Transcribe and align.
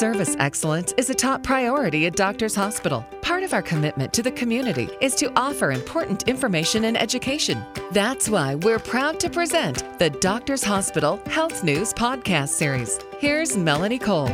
Service 0.00 0.34
excellence 0.38 0.94
is 0.96 1.10
a 1.10 1.14
top 1.14 1.42
priority 1.42 2.06
at 2.06 2.16
Doctors 2.16 2.54
Hospital. 2.54 3.04
Part 3.20 3.42
of 3.42 3.52
our 3.52 3.60
commitment 3.60 4.14
to 4.14 4.22
the 4.22 4.30
community 4.30 4.88
is 5.02 5.14
to 5.16 5.30
offer 5.38 5.72
important 5.72 6.26
information 6.26 6.86
and 6.86 6.96
education. 6.96 7.62
That's 7.92 8.26
why 8.26 8.54
we're 8.54 8.78
proud 8.78 9.20
to 9.20 9.28
present 9.28 9.84
the 9.98 10.08
Doctors 10.08 10.64
Hospital 10.64 11.20
Health 11.26 11.62
News 11.62 11.92
Podcast 11.92 12.48
Series. 12.48 12.98
Here's 13.18 13.58
Melanie 13.58 13.98
Cole. 13.98 14.30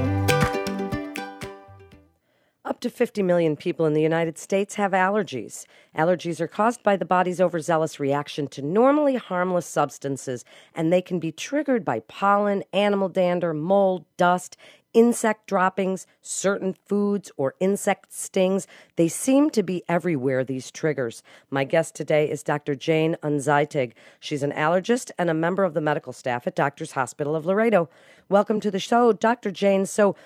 Up 2.65 2.81
to 2.81 2.91
50 2.91 3.23
million 3.23 3.57
people 3.57 3.87
in 3.87 3.93
the 3.93 4.03
United 4.03 4.39
States 4.39 4.75
have 4.77 4.93
allergies. 4.93 5.67
Allergies 5.97 6.41
are 6.41 6.49
caused 6.49 6.83
by 6.83 6.97
the 6.97 7.05
body's 7.05 7.41
overzealous 7.41 7.99
reaction 7.99 8.47
to 8.49 8.63
normally 8.63 9.17
harmless 9.17 9.67
substances, 9.67 10.45
and 10.75 10.93
they 10.93 11.01
can 11.01 11.19
be 11.19 11.33
triggered 11.33 11.85
by 11.85 12.01
pollen, 12.01 12.63
animal 12.73 13.09
dander, 13.09 13.55
mold, 13.55 14.05
dust, 14.17 14.57
insect 14.97 15.47
droppings, 15.47 16.07
certain 16.23 16.75
foods, 16.87 17.31
or 17.37 17.55
insect 17.61 18.15
stings. 18.15 18.67
They 18.97 19.09
seem 19.09 19.51
to 19.51 19.63
be 19.63 19.83
everywhere, 19.91 20.43
these 20.43 20.71
triggers. 20.71 21.23
My 21.51 21.65
guest 21.65 21.95
today 21.95 22.31
is 22.31 22.43
Dr. 22.43 22.75
Jane 22.75 23.15
Unzeitig. 23.23 23.93
She's 24.19 24.43
an 24.43 24.53
allergist 24.53 25.11
and 25.19 25.29
a 25.29 25.35
member 25.35 25.65
of 25.65 25.75
the 25.75 25.83
medical 25.83 26.15
staff 26.15 26.47
at 26.47 26.57
Doctors 26.57 26.93
Hospital 26.93 27.37
of 27.37 27.45
Laredo. 27.45 27.91
Welcome 28.31 28.59
to 28.61 28.71
the 28.71 28.81
show, 28.81 29.13
Dr. 29.13 29.51
Jane. 29.51 29.85
So, 29.85 30.17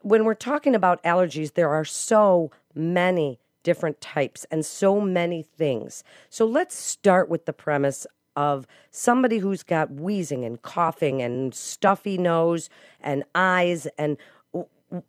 when 0.00 0.24
we're 0.24 0.34
talking 0.34 0.74
about 0.74 1.04
allergies, 1.04 1.52
there 1.52 1.68
are 1.68 1.84
so 1.84 2.50
many 2.74 3.38
different 3.62 4.00
types 4.00 4.46
and 4.50 4.64
so 4.64 5.02
many 5.02 5.42
things. 5.42 6.02
So, 6.30 6.46
let's 6.46 6.74
start 6.74 7.28
with 7.28 7.44
the 7.44 7.52
premise 7.52 8.06
of 8.36 8.66
somebody 8.90 9.38
who's 9.38 9.62
got 9.62 9.90
wheezing 9.90 10.44
and 10.44 10.62
coughing 10.62 11.22
and 11.22 11.54
stuffy 11.54 12.18
nose 12.18 12.68
and 13.00 13.24
eyes 13.34 13.86
and 13.98 14.16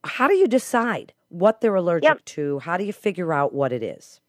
how 0.04 0.28
do 0.28 0.36
you 0.36 0.48
decide 0.48 1.14
what 1.30 1.62
they're 1.62 1.76
allergic 1.76 2.09
yep. 2.09 2.26
to? 2.26 2.59
How 2.59 2.78
do 2.78 2.84
you 2.84 2.94
figure 2.94 3.34
out 3.34 3.54
what 3.54 3.72
it 3.72 3.84
is? 3.84 4.22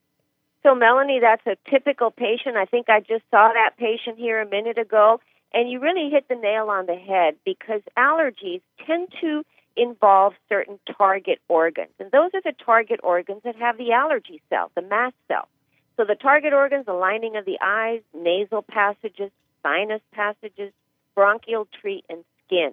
So, 0.63 0.75
Melanie, 0.75 1.21
that's 1.21 1.47
a 1.47 1.57
typical 1.71 2.11
patient. 2.11 2.57
I 2.57 2.65
think 2.65 2.89
I 2.89 3.01
just 3.01 3.23
saw 3.31 3.53
that 3.53 3.77
patient 3.79 4.19
here 4.19 4.41
a 4.41 4.49
minute 4.49 4.79
ago, 4.79 5.21
and 5.55 5.71
you 5.71 5.79
really 5.79 6.11
hit 6.11 6.27
the 6.29 6.35
nail 6.35 6.69
on 6.69 6.87
the 6.87 6.97
head 6.97 7.37
because 7.45 7.83
allergies 7.97 8.63
tend 8.85 9.09
to 9.21 9.45
involve 9.77 10.33
certain 10.49 10.81
target 10.97 11.39
organs. 11.49 11.93
And 12.01 12.11
those 12.11 12.31
are 12.35 12.41
the 12.43 12.55
target 12.65 12.99
organs 13.03 13.43
that 13.45 13.57
have 13.57 13.79
the 13.79 13.93
allergy 13.93 14.43
cell, 14.51 14.73
the 14.75 14.83
mast 14.83 15.15
cell. 15.29 15.49
So 15.97 16.05
the 16.05 16.15
target 16.15 16.53
organs, 16.53 16.87
the 16.87 16.93
lining 16.93 17.37
of 17.37 17.45
the 17.45 17.59
eyes, 17.63 18.03
nasal 18.15 18.63
passages, 18.63 19.31
sinus 19.63 20.03
passages, 20.13 20.73
bronchial 21.15 21.67
tree, 21.81 22.05
and 22.11 22.25
skin. 22.47 22.73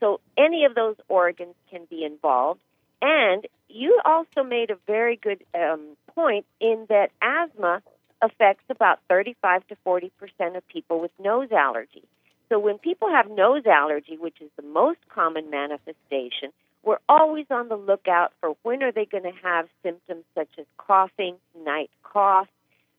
So 0.00 0.20
any 0.36 0.64
of 0.64 0.74
those 0.74 0.96
organs 1.08 1.54
can 1.70 1.86
be 1.88 2.04
involved. 2.04 2.60
And 3.00 3.46
you 3.68 4.00
also 4.04 4.42
made 4.42 4.70
a 4.70 4.76
very 4.86 5.16
good 5.16 5.44
um, 5.54 5.96
point 6.14 6.46
in 6.60 6.86
that 6.88 7.10
asthma 7.22 7.82
affects 8.20 8.64
about 8.68 8.98
35 9.08 9.66
to 9.68 9.76
40 9.84 10.12
percent 10.18 10.56
of 10.56 10.66
people 10.68 11.00
with 11.00 11.12
nose 11.22 11.52
allergy. 11.52 12.02
So 12.48 12.58
when 12.58 12.78
people 12.78 13.08
have 13.08 13.30
nose 13.30 13.64
allergy, 13.66 14.16
which 14.18 14.40
is 14.40 14.50
the 14.56 14.62
most 14.62 14.98
common 15.14 15.50
manifestation, 15.50 16.50
we're 16.82 16.98
always 17.08 17.46
on 17.50 17.68
the 17.68 17.76
lookout 17.76 18.32
for 18.40 18.56
when 18.62 18.82
are 18.82 18.92
they 18.92 19.04
going 19.04 19.24
to 19.24 19.38
have 19.42 19.68
symptoms 19.82 20.24
such 20.34 20.48
as 20.58 20.64
coughing, 20.78 21.36
night 21.64 21.90
cough, 22.02 22.48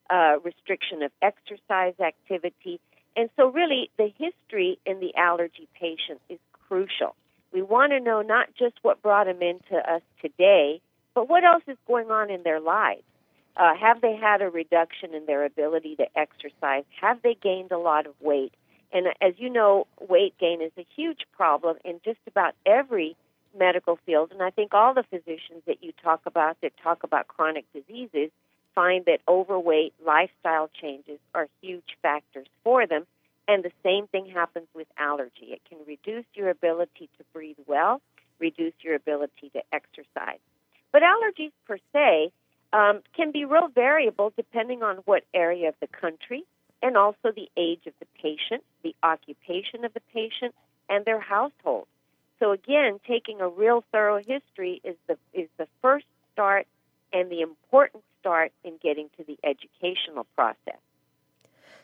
uh, 0.10 0.38
restriction 0.44 1.04
of 1.04 1.12
exercise 1.22 1.94
activity. 2.00 2.80
And 3.16 3.30
so, 3.36 3.50
really, 3.50 3.90
the 3.98 4.12
history 4.18 4.80
in 4.86 5.00
the 5.00 5.16
allergy 5.16 5.68
patient 5.80 6.22
is 6.30 6.40
crucial. 6.68 7.16
We 7.52 7.62
want 7.62 7.92
to 7.92 8.00
know 8.00 8.22
not 8.22 8.50
just 8.58 8.76
what 8.82 9.02
brought 9.02 9.26
them 9.26 9.42
into 9.42 9.76
us 9.78 10.02
today, 10.22 10.82
but 11.16 11.28
what 11.28 11.44
else 11.44 11.64
is 11.68 11.78
going 11.88 12.12
on 12.12 12.30
in 12.30 12.44
their 12.44 12.60
lives. 12.60 13.04
Uh, 13.58 13.76
have 13.76 14.00
they 14.02 14.16
had 14.16 14.42
a 14.42 14.50
reduction 14.50 15.14
in 15.14 15.26
their 15.26 15.44
ability 15.44 15.96
to 15.98 16.06
exercise? 16.16 16.84
Have 17.02 17.22
they 17.24 17.36
gained 17.42 17.72
a 17.72 17.78
lot 17.78 18.06
of 18.06 18.14
weight? 18.22 18.54
And 18.94 19.08
as 19.22 19.34
you 19.38 19.50
know, 19.50 19.86
weight 20.00 20.36
gain 20.40 20.62
is 20.62 20.72
a 20.78 20.86
huge 20.96 21.22
problem 21.36 21.78
in 21.84 22.00
just 22.06 22.20
about 22.28 22.54
every 22.66 23.16
medical 23.58 24.00
field. 24.06 24.32
And 24.32 24.42
I 24.42 24.50
think 24.50 24.74
all 24.74 24.94
the 24.94 25.04
physicians 25.04 25.64
that 25.68 25.84
you 25.84 25.92
talk 26.04 26.22
about 26.26 26.58
that 26.62 26.72
talk 26.82 27.04
about 27.04 27.28
chronic 27.28 27.66
diseases 27.74 28.32
find 28.76 29.06
that 29.06 29.20
overweight 29.28 29.94
lifestyle 30.06 30.70
changes 30.82 31.20
are 31.34 31.48
huge 31.62 31.98
factors 32.02 32.48
for 32.64 32.88
them. 32.88 33.06
And 33.48 33.64
the 33.64 33.72
same 33.84 34.08
thing 34.08 34.28
happens 34.28 34.68
with 34.76 34.88
allergy. 34.98 35.48
It 35.52 35.62
can 35.68 35.80
reduce 35.88 36.26
your 36.36 36.50
ability 36.50 37.10
to 37.18 37.24
breathe 37.34 37.58
well, 37.68 38.02
reduce 38.40 38.74
your 38.82 38.96
ability 38.96 39.50
to 39.54 39.62
exercise. 39.74 40.40
But 40.92 41.02
allergies 41.02 41.52
per 41.68 41.78
se 41.94 42.32
um, 42.74 43.02
can 43.16 43.32
be 43.32 43.46
real 43.46 43.68
variable 43.68 44.32
depending 44.36 44.84
on 44.84 44.98
what 45.06 45.24
area 45.34 45.70
of 45.70 45.76
the 45.80 45.88
country 45.88 46.44
and 46.82 46.96
also 46.96 47.32
the 47.36 47.50
age 47.58 47.82
of 47.88 47.94
the 48.00 48.06
patient, 48.22 48.64
the 48.84 48.96
occupation 49.04 49.84
of 49.84 49.94
the 49.94 50.02
patient, 50.14 50.56
and 50.88 51.06
their 51.06 51.20
household. 51.20 51.88
So 52.40 52.52
again, 52.52 53.00
taking 53.08 53.42
a 53.42 53.50
real 53.50 53.84
thorough 53.92 54.20
history 54.20 54.80
is 54.84 54.96
the 55.08 55.18
is 55.34 55.50
the 55.58 55.68
first 55.82 56.06
start 56.32 56.68
and 57.14 57.32
the 57.32 57.42
important 57.42 58.04
start 58.20 58.52
in 58.64 58.74
getting 58.82 59.10
to 59.18 59.24
the 59.24 59.38
educational 59.44 60.26
process. 60.36 60.80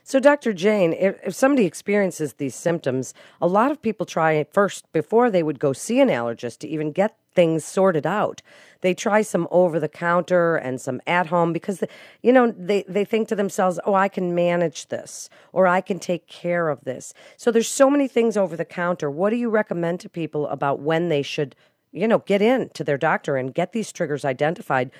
So, 0.08 0.19
Dr. 0.19 0.53
Jane, 0.53 0.94
if, 0.94 1.18
if, 1.25 1.34
somebody 1.34 1.66
experiences 1.66 2.34
these 2.34 2.53
symptoms, 2.53 3.16
a 3.41 3.47
lot 3.47 3.72
of 3.72 3.81
people 3.81 4.06
try 4.06 4.44
first 4.52 4.85
before 4.91 5.31
they 5.31 5.41
would 5.41 5.58
go 5.58 5.74
see 5.74 6.00
an 6.00 6.09
allergist 6.09 6.59
to 6.59 6.68
even 6.68 6.91
get 6.91 7.18
things 7.34 7.66
sorted 7.66 8.06
out. 8.06 8.44
They 8.81 8.94
try 8.94 9.24
some 9.24 9.47
over 9.50 9.80
the 9.80 9.90
counter 9.90 10.58
and 10.58 10.80
some 10.80 11.02
at 11.08 11.25
home 11.25 11.53
because, 11.53 11.84
you 12.22 12.31
know, 12.31 12.52
they, 12.56 12.84
they 12.88 13.03
think 13.03 13.30
to 13.30 13.35
themselves, 13.35 13.80
oh, 13.84 13.96
I 13.96 14.08
can 14.08 14.35
manage 14.35 14.90
this 14.90 15.28
or 15.52 15.66
I 15.66 15.81
can 15.81 15.97
take 15.97 16.28
care 16.28 16.69
of 16.69 16.84
this. 16.84 17.12
So, 17.35 17.50
there's 17.50 17.68
so 17.68 17.90
many 17.90 18.08
things 18.08 18.38
over 18.38 18.56
the 18.56 18.64
counter. 18.64 19.09
What 19.09 19.31
do 19.31 19.38
you 19.38 19.50
recommend 19.50 20.02
to 20.02 20.09
people 20.09 20.47
about 20.50 20.81
when 20.81 21.09
they 21.09 21.24
should, 21.24 21.56
you 21.96 22.08
know, 22.08 22.20
get 22.20 22.42
in 22.42 22.70
to 22.74 22.84
their 22.84 22.98
doctor 22.98 23.38
and 23.38 23.54
get 23.54 23.72
these 23.72 23.92
triggers 23.92 24.26
identified 24.26 24.92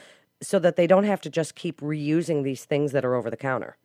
so 0.42 0.60
that 0.60 0.78
they 0.78 0.88
don't 0.88 1.04
have 1.04 1.22
to 1.22 1.30
just 1.30 1.54
keep 1.56 1.82
reusing 1.82 2.44
these 2.44 2.66
things 2.66 2.94
that 2.94 3.04
are 3.04 3.16
over 3.16 3.30
the 3.30 3.38
counter. 3.38 3.76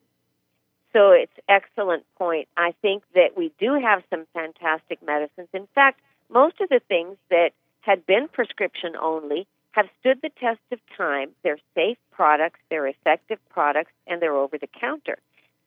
So 0.92 1.10
it's 1.10 1.32
excellent 1.48 2.04
point. 2.16 2.48
I 2.56 2.72
think 2.82 3.02
that 3.14 3.36
we 3.36 3.52
do 3.58 3.74
have 3.80 4.02
some 4.10 4.26
fantastic 4.32 5.04
medicines. 5.04 5.48
In 5.52 5.66
fact, 5.74 6.00
most 6.28 6.60
of 6.60 6.68
the 6.68 6.80
things 6.88 7.16
that 7.30 7.50
had 7.80 8.06
been 8.06 8.28
prescription 8.28 8.94
only 9.00 9.46
have 9.72 9.86
stood 10.00 10.20
the 10.22 10.30
test 10.40 10.60
of 10.72 10.78
time. 10.96 11.30
They're 11.42 11.60
safe 11.74 11.98
products, 12.12 12.60
they're 12.70 12.86
effective 12.86 13.38
products, 13.50 13.92
and 14.06 14.20
they're 14.20 14.36
over 14.36 14.58
the 14.58 14.68
counter. 14.80 15.18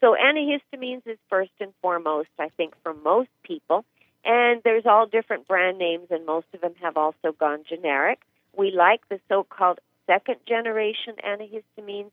So 0.02 0.16
antihistamines 0.22 1.04
is 1.06 1.18
first 1.30 1.52
and 1.62 1.74
foremost, 1.82 2.30
I 2.38 2.50
think, 2.58 2.74
for 2.84 2.94
most 2.94 3.30
people. 3.44 3.86
And 4.26 4.62
there's 4.64 4.86
all 4.86 5.06
different 5.06 5.48
brand 5.48 5.78
names, 5.78 6.08
and 6.10 6.26
most 6.26 6.48
of 6.54 6.62
them 6.62 6.74
have 6.82 6.96
also 6.98 7.34
gone 7.38 7.64
generic. 7.68 8.20
We 8.56 8.72
like 8.72 9.02
the 9.10 9.20
so 9.28 9.44
called 9.44 9.80
second 10.08 10.38
generation 10.48 11.16
antihistamines 11.26 12.12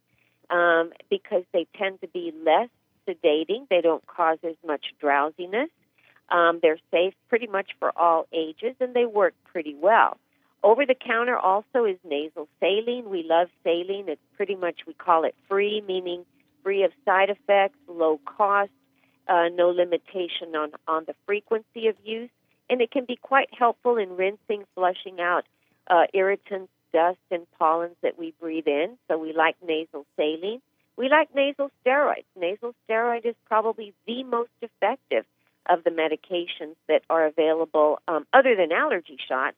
um, 0.51 0.93
because 1.09 1.45
they 1.53 1.67
tend 1.77 2.01
to 2.01 2.09
be 2.09 2.33
less 2.45 2.69
sedating. 3.07 3.69
They 3.69 3.81
don't 3.81 4.05
cause 4.07 4.39
as 4.43 4.57
much 4.67 4.87
drowsiness. 5.01 5.71
Um, 6.31 6.61
they're 6.63 6.79
safe 6.91 7.15
pretty 7.29 7.47
much 7.47 7.71
for 7.79 7.97
all 7.97 8.27
ages, 8.33 8.75
and 8.81 8.95
they 8.95 9.07
work 9.07 9.35
pretty 9.45 9.75
well. 9.75 10.17
Over 10.63 10.85
the 10.85 10.95
counter 10.95 11.37
also 11.39 11.85
is 11.85 11.97
nasal 12.05 12.49
saline. 12.61 13.09
We 13.09 13.25
love 13.29 13.49
saline. 13.65 14.09
It's 14.09 14.21
pretty 14.37 14.55
much, 14.55 14.81
we 14.87 14.95
call 14.95 15.25
it 15.25 15.35
free, 15.49 15.83
meaning 15.87 16.25
free 16.63 16.85
of 16.85 16.93
side 17.05 17.31
effects, 17.31 17.79
low 17.89 18.21
cost, 18.25 18.71
uh, 19.29 19.49
no 19.53 19.71
limitation 19.71 20.55
on, 20.57 20.73
on 20.87 21.05
the 21.07 21.15
frequency 21.27 21.87
of 21.89 21.97
use. 22.05 22.31
And 22.69 22.81
it 22.81 22.91
can 22.91 23.05
be 23.05 23.17
quite 23.17 23.49
helpful 23.53 23.97
in 23.97 24.17
rinsing, 24.17 24.65
flushing 24.75 25.21
out 25.21 25.45
uh, 25.89 26.05
irritants, 26.15 26.71
dust 26.93 27.19
and 27.31 27.47
pollens 27.59 27.97
that 28.03 28.19
we 28.19 28.33
breathe 28.41 28.67
in. 28.67 28.97
So 29.09 29.19
we 29.19 29.33
like 29.33 29.57
nasal 29.67 30.07
saline. 30.17 30.61
We 30.97 31.09
like 31.09 31.35
nasal 31.35 31.71
steroids. 31.85 32.25
Nasal 32.39 32.75
steroid 32.89 33.25
is 33.25 33.35
probably 33.47 33.95
the 34.07 34.23
most 34.25 34.51
effective 34.61 35.25
of 35.69 35.85
the 35.85 35.91
medications 35.91 36.75
that 36.89 37.03
are 37.09 37.27
available, 37.27 38.01
um, 38.09 38.27
other 38.33 38.57
than 38.57 38.73
allergy 38.73 39.17
shots, 39.29 39.57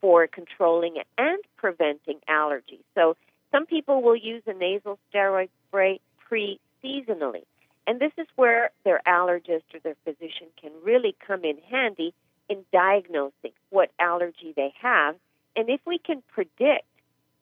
for 0.00 0.26
controlling 0.26 0.96
and 1.16 1.38
preventing 1.56 2.18
allergies. 2.28 2.82
So 2.94 3.16
some 3.52 3.66
people 3.66 4.02
will 4.02 4.16
use 4.16 4.42
a 4.46 4.52
nasal 4.52 4.98
steroid 5.12 5.48
spray 5.68 6.00
pre 6.28 6.58
seasonally. 6.84 7.44
And 7.86 8.00
this 8.00 8.12
is 8.16 8.26
where 8.36 8.70
their 8.84 9.00
allergist 9.06 9.74
or 9.74 9.80
their 9.82 9.96
physician 10.04 10.48
can 10.60 10.70
really 10.84 11.16
come 11.26 11.44
in 11.44 11.58
handy 11.70 12.14
in 12.48 12.64
diagnosing 12.72 13.52
what 13.70 13.90
allergy 13.98 14.52
they 14.54 14.72
have 14.80 15.16
and 15.56 15.68
if 15.68 15.80
we 15.86 15.98
can 15.98 16.22
predict 16.32 16.86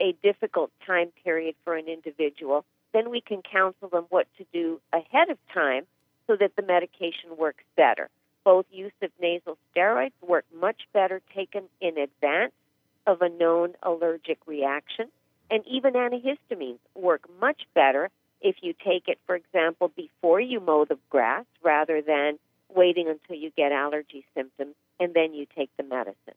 a 0.00 0.14
difficult 0.22 0.70
time 0.86 1.12
period 1.22 1.54
for 1.64 1.76
an 1.76 1.86
individual, 1.88 2.64
then 2.92 3.10
we 3.10 3.20
can 3.20 3.42
counsel 3.42 3.88
them 3.88 4.06
what 4.08 4.26
to 4.38 4.46
do 4.52 4.80
ahead 4.92 5.30
of 5.30 5.38
time 5.52 5.86
so 6.26 6.36
that 6.36 6.56
the 6.56 6.62
medication 6.62 7.36
works 7.38 7.64
better. 7.76 8.08
Both 8.44 8.66
use 8.70 8.92
of 9.02 9.10
nasal 9.20 9.58
steroids 9.74 10.12
work 10.22 10.44
much 10.58 10.82
better 10.92 11.20
taken 11.34 11.64
in 11.80 11.98
advance 11.98 12.52
of 13.06 13.22
a 13.22 13.28
known 13.28 13.74
allergic 13.82 14.38
reaction. 14.46 15.08
And 15.50 15.64
even 15.66 15.94
antihistamines 15.94 16.78
work 16.94 17.22
much 17.40 17.62
better 17.74 18.08
if 18.40 18.56
you 18.62 18.74
take 18.84 19.08
it, 19.08 19.18
for 19.26 19.34
example, 19.34 19.90
before 19.94 20.40
you 20.40 20.60
mow 20.60 20.84
the 20.84 20.98
grass 21.10 21.44
rather 21.62 22.02
than 22.02 22.38
waiting 22.74 23.08
until 23.08 23.36
you 23.36 23.50
get 23.56 23.72
allergy 23.72 24.24
symptoms 24.34 24.74
and 24.98 25.14
then 25.14 25.34
you 25.34 25.46
take 25.56 25.70
the 25.76 25.82
medicine. 25.82 26.34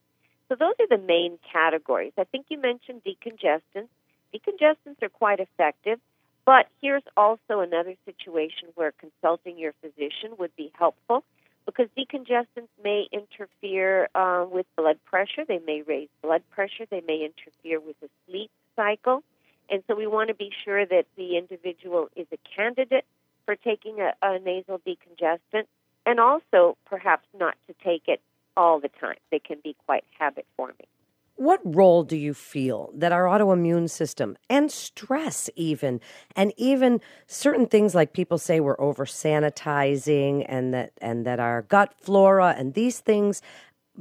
So 0.50 0.55
those 0.55 0.73
are 0.79 0.97
the 0.97 1.03
main 1.03 1.39
categories. 1.51 2.13
I 2.17 2.25
think 2.25 2.47
you 2.50 2.59
mentioned 2.59 3.01
decongestants. 3.03 3.88
Decongestants 4.33 5.01
are 5.01 5.09
quite 5.09 5.39
effective, 5.39 6.00
but 6.45 6.67
here's 6.81 7.03
also 7.15 7.59
another 7.59 7.95
situation 8.05 8.69
where 8.75 8.91
consulting 8.91 9.57
your 9.57 9.73
physician 9.81 10.35
would 10.38 10.55
be 10.55 10.71
helpful 10.77 11.23
because 11.65 11.88
decongestants 11.97 12.67
may 12.83 13.07
interfere 13.11 14.09
uh, 14.15 14.45
with 14.50 14.65
blood 14.75 15.00
pressure. 15.05 15.45
They 15.47 15.59
may 15.65 15.81
raise 15.81 16.09
blood 16.21 16.44
pressure. 16.51 16.85
They 16.89 17.01
may 17.07 17.25
interfere 17.25 17.79
with 17.79 18.00
the 18.01 18.09
sleep 18.27 18.51
cycle. 18.75 19.23
And 19.69 19.83
so 19.88 19.95
we 19.95 20.07
want 20.07 20.27
to 20.30 20.36
be 20.36 20.51
sure 20.63 20.86
that 20.86 21.06
the 21.18 21.38
individual 21.38 22.10
is 22.15 22.27
a 22.31 22.38
candidate 22.56 23.06
for 23.45 23.56
taking 23.56 24.00
a, 24.00 24.13
a 24.21 24.39
nasal 24.39 24.80
decongestant 24.80 25.65
and 26.06 26.19
also 26.19 26.77
perhaps 26.86 27.25
not 27.38 27.56
to 27.68 27.75
take 27.83 28.04
it 28.07 28.21
all 28.56 28.80
the 28.80 28.89
time. 28.89 29.15
They 29.31 29.39
can 29.39 29.57
be 29.63 29.75
quite 29.86 30.04
habit 30.19 30.45
forming. 30.56 30.88
What 31.36 31.62
role 31.63 32.04
do 32.04 32.15
you 32.15 32.36
feel 32.36 32.92
that 32.94 33.12
our 33.12 33.24
autoimmune 33.24 33.89
system 33.89 34.38
and 34.51 34.71
stress, 34.71 35.50
even, 35.56 36.00
and 36.36 36.54
even 36.57 37.01
certain 37.25 37.65
things 37.65 37.95
like 37.95 38.13
people 38.13 38.38
say 38.38 38.60
we're 38.60 38.80
over 38.80 39.06
sanitizing 39.06 40.45
and 40.48 40.74
that, 40.75 40.92
and 41.01 41.25
that 41.25 41.39
our 41.39 41.63
gut 41.63 41.95
flora 42.00 42.54
and 42.56 42.75
these 42.75 43.00
things, 43.00 43.42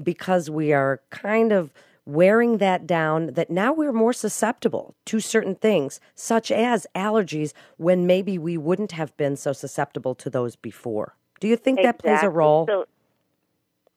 because 0.03 0.51
we 0.51 0.75
are 0.75 1.01
kind 1.09 1.53
of 1.53 1.73
wearing 2.05 2.59
that 2.59 2.87
down, 2.87 3.35
that 3.35 3.51
now 3.51 3.73
we're 3.73 3.93
more 3.93 4.13
susceptible 4.13 4.95
to 5.07 5.21
certain 5.21 5.55
things, 5.55 6.01
such 6.15 6.51
as 6.51 6.87
allergies, 6.95 7.53
when 7.77 8.07
maybe 8.07 8.39
we 8.39 8.57
wouldn't 8.57 8.93
have 8.93 9.17
been 9.17 9.37
so 9.37 9.53
susceptible 9.53 10.15
to 10.17 10.31
those 10.31 10.57
before? 10.57 11.17
Do 11.41 11.49
you 11.49 11.57
think 11.57 11.79
exactly. 11.79 12.11
that 12.11 12.21
plays 12.21 12.27
a 12.27 12.31
role? 12.31 12.67
So, 12.67 12.87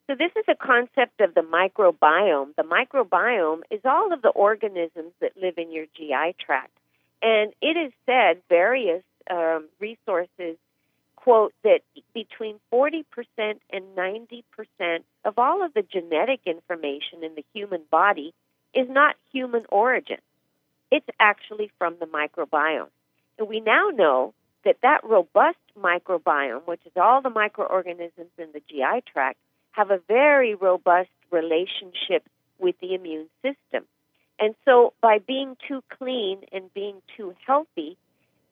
so 0.08 0.16
this 0.16 0.32
is 0.36 0.46
a 0.48 0.56
concept 0.56 1.20
of 1.20 1.34
the 1.34 1.42
microbiome. 1.42 2.56
The 2.56 2.64
microbiome 2.64 3.62
is 3.72 3.82
all 3.86 4.14
of 4.14 4.22
the 4.22 4.30
organisms 4.30 5.14
that 5.20 5.32
live 5.42 5.58
in 5.58 5.72
your 5.72 5.86
GI 5.96 6.36
tract. 6.40 6.72
And 7.22 7.54
it 7.62 7.78
is 7.78 7.92
said, 8.06 8.42
various 8.50 9.04
um, 9.32 9.68
resources 9.80 10.58
quote 11.26 11.56
that 11.64 11.80
between 12.14 12.60
40% 12.72 13.04
and 13.72 13.84
90% 13.98 14.44
of 15.26 15.40
all 15.40 15.66
of 15.66 15.74
the 15.74 15.82
genetic 15.82 16.42
information 16.46 17.24
in 17.24 17.34
the 17.34 17.44
human 17.52 17.82
body 17.90 18.32
is 18.76 18.88
not 18.88 19.16
human 19.34 19.66
origin. 19.70 20.20
It's 20.92 21.08
actually 21.20 21.72
from 21.80 21.96
the 22.00 22.06
microbiome. 22.06 22.90
And 23.40 23.48
we 23.48 23.60
now 23.60 23.90
know 23.90 24.36
that 24.66 24.78
that 24.84 25.04
robust 25.04 25.58
microbiome, 25.76 26.68
which 26.68 26.82
is 26.86 26.92
all 26.96 27.24
the 27.24 27.32
microorganisms 27.32 28.30
in 28.38 28.50
the 28.54 28.62
GI 28.70 29.02
tract, 29.12 29.40
have 29.72 29.90
a 29.90 30.00
very 30.08 30.54
robust 30.54 31.10
relationship 31.32 32.24
with 32.60 32.76
the 32.82 32.94
immune 32.94 33.30
system. 33.42 33.84
And 34.40 34.54
so, 34.64 34.94
by 35.02 35.18
being 35.18 35.58
too 35.68 35.84
clean 35.98 36.42
and 36.52 36.72
being 36.76 37.02
too 37.18 37.34
healthy, 37.48 37.98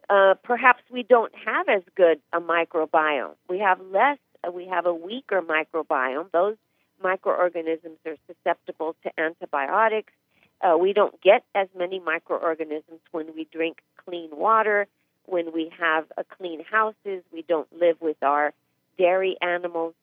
uh, 0.09 0.35
perhaps 0.43 0.81
we 0.91 1.03
don't 1.03 1.33
have 1.45 1.69
as 1.69 1.83
good 1.95 2.19
a 2.31 2.39
microbiome. 2.39 3.35
We 3.49 3.59
have 3.59 3.79
less, 3.91 4.17
uh, 4.45 4.51
we 4.51 4.67
have 4.67 4.85
a 4.85 4.93
weaker 4.93 5.41
microbiome. 5.41 6.31
Those 6.31 6.55
microorganisms 7.01 7.97
are 8.05 8.17
susceptible 8.27 8.95
to 9.03 9.19
antibiotics. 9.19 10.13
Uh, 10.61 10.77
we 10.77 10.93
don't 10.93 11.19
get 11.21 11.43
as 11.55 11.67
many 11.77 11.99
microorganisms 11.99 12.99
when 13.11 13.33
we 13.35 13.47
drink 13.51 13.79
clean 14.05 14.29
water, 14.31 14.87
when 15.25 15.51
we 15.53 15.71
have 15.79 16.05
a 16.17 16.23
clean 16.23 16.63
houses, 16.63 17.23
we 17.31 17.43
don't 17.47 17.67
live 17.79 17.97
with 18.01 18.21
our 18.21 18.53
dairy 18.97 19.37
animals. 19.41 19.93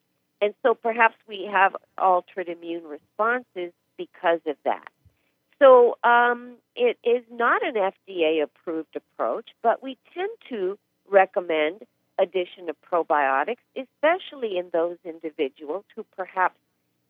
And 0.40 0.54
so 0.62 0.74
perhaps 0.74 1.16
we 1.28 1.48
have 1.50 1.76
altered 1.98 2.48
immune 2.48 2.84
responses 2.84 3.72
because 3.96 4.40
of 4.46 4.56
that. 4.64 4.88
So 5.60 5.98
um, 6.04 6.56
it 6.74 6.98
is 7.04 7.22
not 7.30 7.62
an 7.64 7.74
FDA 7.74 8.42
approved 8.42 8.96
approach, 8.96 9.50
but 9.62 9.82
we 9.82 9.98
tend 10.14 10.30
to 10.48 10.78
recommend 11.08 11.82
addition 12.18 12.68
of 12.68 12.76
probiotics, 12.90 13.62
especially 13.76 14.56
in 14.56 14.70
those 14.72 14.96
individuals 15.04 15.84
who 15.94 16.04
perhaps 16.16 16.56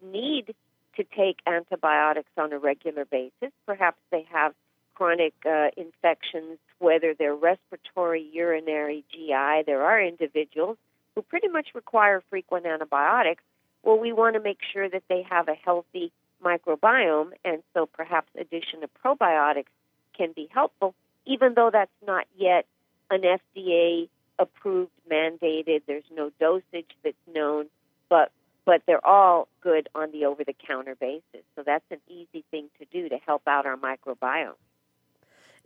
need 0.02 0.54
to 0.96 1.04
take 1.16 1.38
antibiotics 1.46 2.30
on 2.36 2.52
a 2.52 2.58
regular 2.58 3.04
basis. 3.04 3.52
Perhaps 3.66 3.98
they 4.10 4.26
have 4.30 4.52
chronic 4.94 5.34
uh, 5.46 5.68
infections, 5.76 6.58
whether 6.78 7.14
they're 7.14 7.34
respiratory, 7.34 8.28
urinary, 8.32 9.04
GI. 9.12 9.62
There 9.66 9.82
are 9.84 10.02
individuals 10.02 10.76
who 11.14 11.22
pretty 11.22 11.48
much 11.48 11.68
require 11.74 12.22
frequent 12.30 12.66
antibiotics, 12.66 13.42
well, 13.82 13.98
we 13.98 14.12
want 14.12 14.34
to 14.34 14.40
make 14.40 14.58
sure 14.72 14.88
that 14.88 15.02
they 15.08 15.24
have 15.28 15.48
a 15.48 15.54
healthy 15.54 16.12
microbiome, 16.44 17.32
and 17.44 17.62
so 17.74 17.86
perhaps 17.86 18.28
addition 18.38 18.82
of 18.82 18.90
probiotics 19.04 19.72
can 20.16 20.32
be 20.32 20.48
helpful, 20.52 20.94
even 21.26 21.54
though 21.54 21.70
that's 21.72 21.90
not 22.06 22.26
yet 22.36 22.66
an 23.10 23.22
FDA 23.22 24.08
approved, 24.38 24.90
mandated. 25.10 25.82
There's 25.86 26.04
no 26.14 26.30
dosage 26.40 26.90
that's 27.04 27.16
known, 27.32 27.66
but 28.08 28.32
but 28.66 28.82
they're 28.86 29.04
all 29.04 29.48
good 29.62 29.88
on 29.94 30.12
the 30.12 30.26
over 30.26 30.44
the 30.44 30.54
counter 30.66 30.94
basis. 30.94 31.44
So 31.56 31.62
that's 31.64 31.84
an 31.90 31.98
easy 32.08 32.44
thing 32.50 32.68
to 32.78 32.86
do 32.92 33.08
to 33.08 33.16
help 33.26 33.42
out 33.46 33.66
our 33.66 33.76
microbiome. 33.76 34.54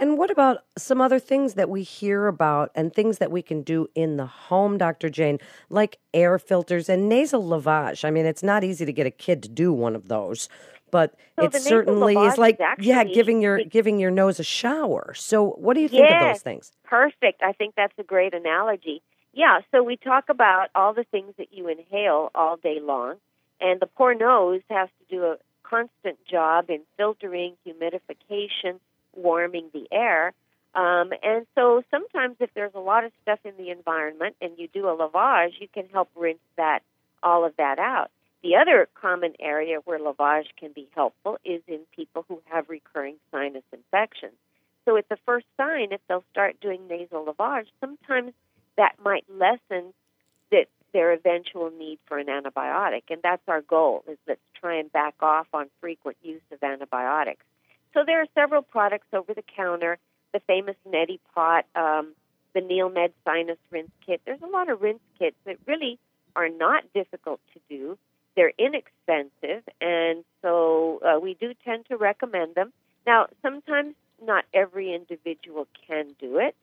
And 0.00 0.18
what 0.18 0.30
about 0.30 0.64
some 0.76 1.00
other 1.00 1.18
things 1.18 1.54
that 1.54 1.70
we 1.70 1.82
hear 1.82 2.26
about 2.26 2.70
and 2.74 2.92
things 2.92 3.18
that 3.18 3.30
we 3.30 3.42
can 3.42 3.62
do 3.62 3.88
in 3.94 4.16
the 4.16 4.26
home, 4.26 4.76
Dr. 4.76 5.08
Jane, 5.08 5.38
like 5.70 5.98
air 6.12 6.38
filters 6.38 6.88
and 6.88 7.08
nasal 7.08 7.44
lavage? 7.44 8.04
I 8.04 8.10
mean, 8.10 8.26
it's 8.26 8.42
not 8.42 8.64
easy 8.64 8.84
to 8.84 8.92
get 8.92 9.06
a 9.06 9.10
kid 9.10 9.42
to 9.44 9.48
do 9.48 9.72
one 9.72 9.94
of 9.94 10.08
those, 10.08 10.48
but 10.90 11.14
so 11.38 11.46
it 11.46 11.54
certainly 11.54 12.14
is 12.14 12.38
like 12.38 12.58
is 12.78 12.86
yeah, 12.86 13.04
giving 13.04 13.40
your 13.40 13.62
giving 13.64 14.00
your 14.00 14.10
nose 14.10 14.40
a 14.40 14.44
shower. 14.44 15.12
So, 15.16 15.50
what 15.50 15.74
do 15.74 15.80
you 15.80 15.88
think 15.88 16.02
yes, 16.08 16.22
of 16.22 16.28
those 16.34 16.42
things? 16.42 16.72
Perfect. 16.84 17.42
I 17.42 17.52
think 17.52 17.74
that's 17.76 17.98
a 17.98 18.04
great 18.04 18.34
analogy. 18.34 19.02
Yeah, 19.32 19.60
so 19.72 19.82
we 19.82 19.96
talk 19.96 20.28
about 20.28 20.68
all 20.74 20.94
the 20.94 21.04
things 21.10 21.34
that 21.38 21.52
you 21.52 21.68
inhale 21.68 22.30
all 22.34 22.56
day 22.56 22.78
long, 22.80 23.16
and 23.60 23.80
the 23.80 23.86
poor 23.86 24.14
nose 24.14 24.60
has 24.70 24.88
to 25.00 25.16
do 25.16 25.24
a 25.24 25.36
constant 25.64 26.18
job 26.30 26.70
in 26.70 26.82
filtering, 26.96 27.54
humidification, 27.66 28.78
warming 29.16 29.70
the 29.72 29.86
air. 29.92 30.32
Um, 30.74 31.12
and 31.22 31.46
so 31.54 31.82
sometimes 31.90 32.36
if 32.40 32.50
there's 32.54 32.74
a 32.74 32.80
lot 32.80 33.04
of 33.04 33.12
stuff 33.22 33.38
in 33.44 33.52
the 33.56 33.70
environment 33.70 34.36
and 34.40 34.52
you 34.58 34.68
do 34.68 34.88
a 34.88 34.96
lavage, 34.96 35.52
you 35.60 35.68
can 35.72 35.88
help 35.92 36.08
rinse 36.16 36.38
that 36.56 36.80
all 37.22 37.44
of 37.44 37.56
that 37.56 37.78
out. 37.78 38.10
The 38.42 38.56
other 38.56 38.88
common 38.94 39.34
area 39.40 39.78
where 39.84 39.98
lavage 39.98 40.48
can 40.58 40.72
be 40.72 40.88
helpful 40.94 41.38
is 41.44 41.62
in 41.66 41.80
people 41.96 42.24
who 42.28 42.42
have 42.46 42.68
recurring 42.68 43.16
sinus 43.30 43.62
infections. 43.72 44.34
So 44.84 44.96
at 44.96 45.08
the 45.08 45.16
first 45.24 45.46
sign, 45.56 45.92
if 45.92 46.00
they'll 46.08 46.24
start 46.30 46.60
doing 46.60 46.86
nasal 46.88 47.24
lavage, 47.24 47.66
sometimes 47.80 48.32
that 48.76 48.96
might 49.02 49.24
lessen 49.30 49.94
that 50.50 50.66
their 50.92 51.12
eventual 51.12 51.70
need 51.70 51.98
for 52.06 52.18
an 52.18 52.26
antibiotic. 52.26 53.04
And 53.08 53.20
that's 53.22 53.42
our 53.48 53.62
goal 53.62 54.04
is 54.08 54.18
let's 54.28 54.40
try 54.60 54.76
and 54.76 54.92
back 54.92 55.14
off 55.20 55.46
on 55.54 55.70
frequent 55.80 56.18
use 56.22 56.42
of 56.52 56.62
antibiotics. 56.62 57.44
So 57.94 58.02
there 58.04 58.20
are 58.20 58.26
several 58.34 58.62
products 58.62 59.06
over 59.12 59.32
the 59.32 59.44
counter. 59.56 59.98
The 60.32 60.40
famous 60.40 60.74
Neti 60.86 61.20
Pot, 61.32 61.64
um, 61.76 62.12
the 62.54 62.60
Neilmed 62.60 63.12
Sinus 63.24 63.58
Rinse 63.70 63.92
Kit. 64.04 64.20
There's 64.26 64.42
a 64.42 64.48
lot 64.48 64.68
of 64.68 64.82
rinse 64.82 64.98
kits 65.16 65.36
that 65.46 65.56
really 65.64 65.98
are 66.34 66.48
not 66.48 66.82
difficult 66.92 67.40
to 67.52 67.60
do. 67.68 67.96
They're 68.34 68.52
inexpensive, 68.58 69.62
and 69.80 70.24
so 70.42 71.00
uh, 71.04 71.20
we 71.20 71.34
do 71.34 71.54
tend 71.64 71.86
to 71.86 71.96
recommend 71.96 72.56
them. 72.56 72.72
Now, 73.06 73.28
sometimes 73.42 73.94
not 74.20 74.44
every 74.52 74.92
individual 74.92 75.68
can 75.86 76.16
do 76.18 76.38
it. 76.38 76.56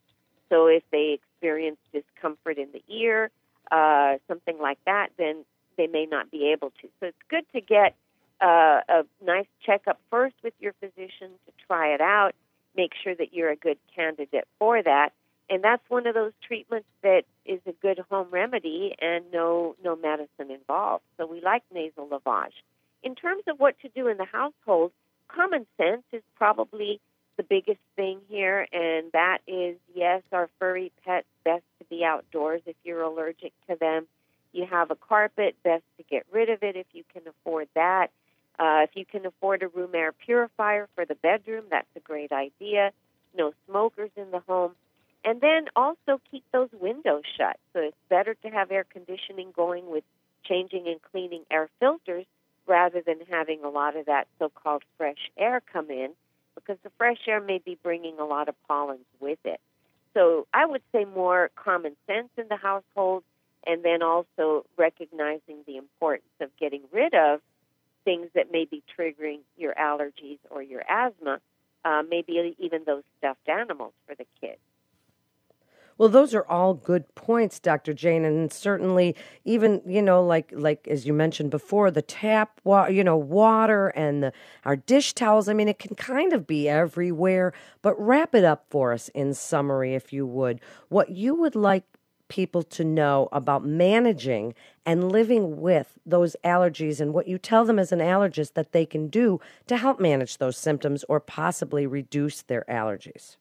So 0.49 0.67
if 0.67 0.83
they 0.91 1.17
experience 1.17 1.77
discomfort 1.93 2.57
in 2.57 2.67
the 2.73 2.83
ear, 2.93 3.31
uh, 3.71 4.15
something 4.27 4.59
like 4.59 4.79
that, 4.85 5.11
then 5.17 5.45
they 5.77 5.87
may 5.87 6.05
not 6.05 6.29
be 6.29 6.51
able 6.51 6.71
to. 6.81 6.89
So 6.99 7.07
it's 7.07 7.17
good 7.29 7.45
to 7.53 7.61
get 7.61 7.95
uh, 8.41 8.81
a 8.89 9.03
nice 9.23 9.47
checkup 9.65 9.99
first 10.09 10.35
with 10.43 10.53
your 10.59 10.73
physician 10.79 11.29
to 11.45 11.51
try 11.67 11.93
it 11.93 12.01
out, 12.01 12.33
make 12.75 12.91
sure 13.03 13.15
that 13.15 13.33
you're 13.33 13.51
a 13.51 13.55
good 13.55 13.77
candidate 13.95 14.47
for 14.59 14.81
that. 14.81 15.11
And 15.49 15.63
that's 15.63 15.83
one 15.89 16.07
of 16.07 16.13
those 16.13 16.31
treatments 16.47 16.87
that 17.03 17.23
is 17.45 17.59
a 17.67 17.73
good 17.73 17.99
home 18.09 18.27
remedy 18.31 18.95
and 18.99 19.25
no 19.33 19.75
no 19.83 19.95
medicine 19.95 20.49
involved. 20.49 21.03
So 21.17 21.25
we 21.25 21.41
like 21.41 21.63
nasal 21.73 22.07
lavage. 22.07 22.53
In 23.03 23.15
terms 23.15 23.43
of 23.47 23.59
what 23.59 23.75
to 23.81 23.89
do 23.89 24.07
in 24.07 24.17
the 24.17 24.25
household, 24.25 24.91
common 25.27 25.65
sense 25.77 26.03
is 26.13 26.21
probably 26.35 27.01
the 27.37 27.43
biggest 27.43 27.79
thing 27.95 28.19
here, 28.29 28.67
and 28.71 29.11
that 29.13 29.39
is 29.47 29.75
yes, 29.93 30.21
our 30.31 30.49
furry 30.59 30.91
pets 31.05 31.27
best 31.43 31.63
to 31.79 31.85
be 31.85 32.03
outdoors 32.05 32.61
if 32.65 32.75
you're 32.83 33.01
allergic 33.01 33.51
to 33.69 33.75
them. 33.75 34.07
You 34.53 34.65
have 34.69 34.91
a 34.91 34.95
carpet, 34.95 35.55
best 35.63 35.83
to 35.97 36.03
get 36.09 36.25
rid 36.31 36.49
of 36.49 36.61
it 36.61 36.75
if 36.75 36.87
you 36.93 37.03
can 37.13 37.23
afford 37.27 37.67
that. 37.75 38.11
Uh, 38.61 38.83
if 38.83 38.91
you 38.93 39.05
can 39.05 39.25
afford 39.25 39.63
a 39.63 39.67
room 39.69 39.89
air 39.95 40.11
purifier 40.11 40.87
for 40.93 41.03
the 41.03 41.15
bedroom, 41.15 41.63
that's 41.71 41.87
a 41.95 41.99
great 41.99 42.31
idea. 42.31 42.91
No 43.35 43.53
smokers 43.67 44.11
in 44.15 44.29
the 44.29 44.41
home. 44.41 44.73
And 45.25 45.41
then 45.41 45.65
also 45.75 46.21
keep 46.29 46.43
those 46.51 46.69
windows 46.79 47.23
shut. 47.37 47.57
So 47.73 47.79
it's 47.79 47.97
better 48.07 48.35
to 48.35 48.49
have 48.49 48.69
air 48.69 48.85
conditioning 48.87 49.51
going 49.55 49.89
with 49.89 50.03
changing 50.43 50.87
and 50.87 51.01
cleaning 51.01 51.43
air 51.49 51.69
filters 51.79 52.25
rather 52.67 53.01
than 53.01 53.17
having 53.31 53.63
a 53.63 53.69
lot 53.69 53.95
of 53.95 54.05
that 54.05 54.27
so 54.37 54.49
called 54.49 54.83
fresh 54.95 55.31
air 55.39 55.63
come 55.73 55.89
in 55.89 56.11
because 56.53 56.77
the 56.83 56.91
fresh 56.99 57.17
air 57.27 57.41
may 57.41 57.57
be 57.57 57.79
bringing 57.81 58.19
a 58.19 58.25
lot 58.25 58.47
of 58.47 58.53
pollens 58.67 59.05
with 59.19 59.39
it. 59.43 59.59
So 60.13 60.45
I 60.53 60.67
would 60.67 60.83
say 60.91 61.05
more 61.05 61.49
common 61.55 61.95
sense 62.05 62.29
in 62.37 62.45
the 62.47 62.57
household 62.57 63.23
and 63.65 63.83
then 63.83 64.03
also 64.03 64.67
recognizing 64.77 65.63
the 65.65 65.77
importance 65.77 66.29
of 66.39 66.49
getting 66.59 66.81
rid 66.91 67.15
of 67.15 67.41
things 68.03 68.29
that 68.35 68.51
may 68.51 68.65
be 68.65 68.83
triggering 68.97 69.39
your 69.57 69.73
allergies 69.75 70.39
or 70.49 70.61
your 70.61 70.83
asthma, 70.89 71.39
uh, 71.85 72.03
maybe 72.07 72.55
even 72.59 72.83
those 72.85 73.03
stuffed 73.17 73.47
animals 73.47 73.93
for 74.07 74.15
the 74.15 74.25
kids. 74.39 74.59
Well, 76.01 76.09
those 76.09 76.33
are 76.33 76.47
all 76.47 76.73
good 76.73 77.13
points, 77.13 77.59
Dr. 77.59 77.93
Jane, 77.93 78.25
and 78.25 78.51
certainly 78.51 79.15
even 79.45 79.83
you 79.85 80.01
know, 80.01 80.25
like 80.25 80.51
like 80.51 80.87
as 80.87 81.05
you 81.05 81.13
mentioned 81.13 81.51
before, 81.51 81.91
the 81.91 82.01
tap, 82.01 82.59
you 82.65 83.03
know, 83.03 83.17
water 83.17 83.89
and 83.89 84.23
the 84.23 84.33
our 84.65 84.75
dish 84.75 85.13
towels. 85.13 85.47
I 85.47 85.53
mean, 85.53 85.67
it 85.67 85.77
can 85.77 85.93
kind 85.95 86.33
of 86.33 86.47
be 86.47 86.67
everywhere. 86.67 87.53
But 87.83 87.99
wrap 87.99 88.33
it 88.33 88.43
up 88.43 88.65
for 88.71 88.93
us 88.93 89.09
in 89.09 89.35
summary, 89.35 89.93
if 89.93 90.11
you 90.11 90.25
would. 90.25 90.59
What 90.89 91.11
you 91.11 91.35
would 91.35 91.55
like 91.55 91.83
people 92.31 92.63
to 92.63 92.85
know 92.85 93.27
about 93.33 93.65
managing 93.65 94.53
and 94.85 95.11
living 95.11 95.59
with 95.59 95.99
those 96.05 96.33
allergies 96.45 97.01
and 97.01 97.13
what 97.13 97.27
you 97.27 97.37
tell 97.37 97.65
them 97.65 97.77
as 97.77 97.91
an 97.91 97.99
allergist 97.99 98.53
that 98.53 98.71
they 98.71 98.85
can 98.85 99.09
do 99.09 99.41
to 99.67 99.75
help 99.75 99.99
manage 99.99 100.37
those 100.37 100.55
symptoms 100.55 101.03
or 101.09 101.19
possibly 101.19 101.85
reduce 101.85 102.41
their 102.43 102.63
allergies. 102.69 103.35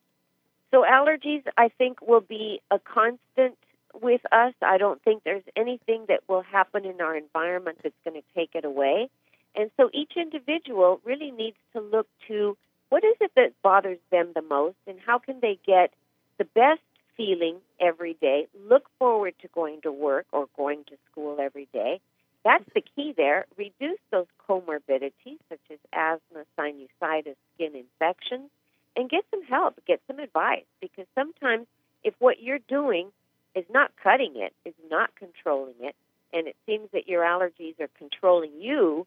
So, 0.73 0.83
allergies, 0.83 1.45
I 1.57 1.69
think, 1.69 2.03
will 2.03 2.21
be 2.21 2.61
a 2.73 2.81
constant 2.81 3.57
with 3.95 4.23
us. 4.33 4.55
I 4.61 4.77
don't 4.77 5.01
think 5.03 5.23
there's 5.23 5.45
anything 5.55 6.07
that 6.09 6.25
will 6.29 6.43
happen 6.43 6.85
in 6.85 7.01
our 7.01 7.17
environment 7.17 7.79
that's 7.85 7.95
going 8.05 8.21
to 8.21 8.27
take 8.35 8.51
it 8.55 8.65
away. 8.65 9.09
And 9.55 9.71
so, 9.77 9.89
each 9.93 10.13
individual 10.17 11.01
really 11.05 11.31
needs 11.31 11.57
to 11.75 11.81
look 11.81 12.09
to 12.27 12.57
what 12.89 13.05
is 13.05 13.15
it 13.21 13.31
that 13.37 13.53
bothers 13.63 14.01
them 14.11 14.33
the 14.35 14.43
most 14.43 14.77
and 14.89 14.99
how 15.07 15.21
can 15.21 15.39
they 15.41 15.61
get 15.65 15.93
the 16.39 16.45
best 16.45 16.81
feeling 17.17 17.57
every 17.81 18.15
day, 18.21 18.47
look 18.69 18.89
forward 18.99 19.35
to 19.43 19.49
going 19.49 19.81
to 19.83 19.93
work 19.93 20.27
or 20.33 20.47
going 20.57 20.85
to 20.85 20.97
school 21.11 21.39
every 21.41 21.69
day. 21.73 22.01
That's 22.45 22.65
the 22.75 22.83
key 22.97 23.13
there. 23.17 23.47
Reduce 23.57 23.99
those 24.11 24.27
comorbidities 24.49 25.39
such 25.49 25.61
as 25.71 25.79
asthma, 25.93 26.45
sinusitis, 26.59 27.37
skin 27.55 27.75
infections, 27.75 28.51
and 28.97 29.11
get 29.11 29.25
some 29.31 29.43
help, 29.45 29.79
get 29.87 30.01
some 30.07 30.19
advice. 30.19 30.65
Because 30.81 31.07
sometimes 31.15 31.67
if 32.03 32.15
what 32.19 32.43
you're 32.43 32.59
doing 32.59 33.11
is 33.55 33.65
not 33.71 33.91
cutting 34.03 34.35
it, 34.37 34.55
is 34.65 34.75
not 34.91 35.15
controlling 35.17 35.75
it, 35.81 35.95
and 36.33 36.47
it 36.47 36.57
seems 36.67 36.89
that 36.93 37.09
your 37.09 37.23
allergies 37.23 37.79
are 37.81 37.91
controlling 37.99 38.53
you, 38.59 39.07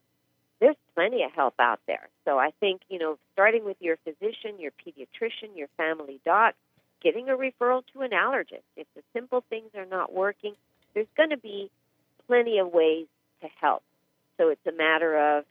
there's 0.60 0.76
plenty 0.96 1.24
of 1.24 1.32
help 1.32 1.56
out 1.60 1.80
there. 1.88 2.08
So 2.26 2.38
I 2.38 2.52
think, 2.60 2.82
you 2.90 3.00
know, 3.00 3.18
starting 3.34 3.66
with 3.66 3.78
your 3.80 3.98
physician, 4.04 4.60
your 4.60 4.72
pediatrician, 4.72 5.56
your 5.56 5.68
family 5.76 6.20
doc, 6.24 6.56
getting 7.04 7.30
a 7.30 7.34
referral 7.34 7.84
to 7.94 8.02
an 8.02 8.12
allergist. 8.12 8.64
If 8.78 8.88
the 8.96 9.02
simple 9.14 9.44
things 9.50 9.72
are 9.76 9.86
not 9.86 10.14
working, 10.14 10.54
there's 10.94 11.08
going 11.18 11.32
to 11.32 11.38
be 11.38 11.70
plenty 12.28 12.60
of 12.60 12.72
ways 12.74 13.08
to 13.42 13.48
help. 13.60 13.84
So 14.38 14.50
it's 14.50 14.66
a 14.68 14.72
matter 14.72 15.38
of 15.38 15.46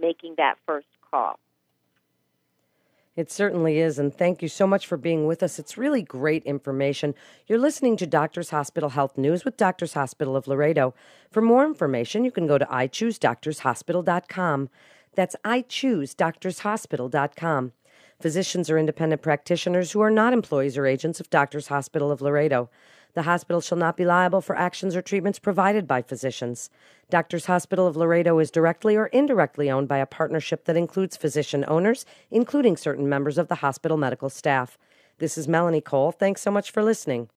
making 0.00 0.34
that 0.38 0.54
first 0.66 0.86
call. 1.10 1.38
It 3.16 3.30
certainly 3.30 3.78
is, 3.78 4.00
and 4.00 4.12
thank 4.12 4.42
you 4.42 4.48
so 4.48 4.66
much 4.66 4.88
for 4.88 4.96
being 4.96 5.24
with 5.24 5.40
us. 5.44 5.60
It's 5.60 5.78
really 5.78 6.02
great 6.02 6.42
information. 6.44 7.14
You're 7.46 7.60
listening 7.60 7.96
to 7.98 8.08
Doctors 8.08 8.50
Hospital 8.50 8.90
Health 8.90 9.16
News 9.16 9.44
with 9.44 9.56
Doctors 9.56 9.92
Hospital 9.92 10.34
of 10.34 10.48
Laredo. 10.48 10.94
For 11.30 11.40
more 11.40 11.64
information, 11.64 12.24
you 12.24 12.32
can 12.32 12.48
go 12.48 12.58
to 12.58 12.66
iChooseDoctorsHospital.com. 12.66 14.68
That's 15.14 15.36
iChooseDoctorsHospital.com. 15.44 17.72
Physicians 18.20 18.70
are 18.70 18.78
independent 18.78 19.22
practitioners 19.22 19.92
who 19.92 20.00
are 20.00 20.10
not 20.10 20.32
employees 20.32 20.78
or 20.78 20.86
agents 20.86 21.20
of 21.20 21.30
Doctors 21.30 21.68
Hospital 21.68 22.10
of 22.10 22.22
Laredo. 22.22 22.70
The 23.14 23.22
hospital 23.22 23.60
shall 23.60 23.78
not 23.78 23.96
be 23.96 24.04
liable 24.04 24.40
for 24.40 24.56
actions 24.56 24.96
or 24.96 25.02
treatments 25.02 25.38
provided 25.38 25.86
by 25.86 26.02
physicians. 26.02 26.70
Doctors 27.10 27.46
Hospital 27.46 27.86
of 27.86 27.96
Laredo 27.96 28.38
is 28.38 28.50
directly 28.50 28.96
or 28.96 29.06
indirectly 29.06 29.70
owned 29.70 29.88
by 29.88 29.98
a 29.98 30.06
partnership 30.06 30.64
that 30.64 30.76
includes 30.76 31.16
physician 31.16 31.64
owners, 31.68 32.04
including 32.30 32.76
certain 32.76 33.08
members 33.08 33.38
of 33.38 33.48
the 33.48 33.56
hospital 33.56 33.96
medical 33.96 34.30
staff. 34.30 34.78
This 35.18 35.38
is 35.38 35.46
Melanie 35.46 35.80
Cole. 35.80 36.10
Thanks 36.10 36.42
so 36.42 36.50
much 36.50 36.72
for 36.72 36.82
listening. 36.82 37.28